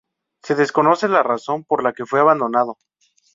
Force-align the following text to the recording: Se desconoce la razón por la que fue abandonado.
Se 0.41 0.55
desconoce 0.55 1.07
la 1.07 1.21
razón 1.21 1.63
por 1.63 1.83
la 1.83 1.93
que 1.93 2.07
fue 2.07 2.19
abandonado. 2.19 2.79